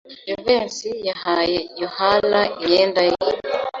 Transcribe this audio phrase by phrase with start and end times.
[0.27, 3.15] Jivency yahaye Yohana imyenda ye.